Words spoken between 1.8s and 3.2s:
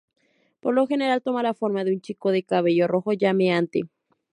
de un chico de cabello rojo